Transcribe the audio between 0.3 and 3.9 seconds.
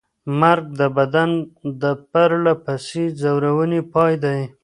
مرګ د بدن د پرله پسې ځورونې